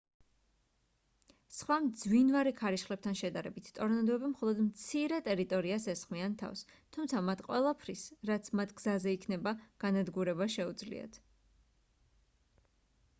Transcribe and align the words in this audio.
სხვა 1.57 1.75
მძვინვარე 1.87 2.53
ქარიშხლებთან 2.61 3.17
შედარებით 3.19 3.69
ტორნადოები 3.75 4.31
მხოლოდ 4.31 4.61
მცირე 4.71 5.19
ტერიტორიას 5.29 5.85
ესხმიან 5.95 6.39
თავს 6.45 6.65
თუმცა 6.99 7.23
მათ 7.29 7.45
ყველაფრის 7.51 8.07
რაც 8.33 8.51
მათ 8.63 8.75
გზაზე 8.81 9.17
იქნება 9.21 9.57
განადგურება 9.87 10.49
შეუძლიათ 10.57 11.25